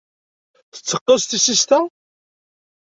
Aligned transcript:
Tetteqqes 0.73 1.23
tissist-a? 1.25 1.79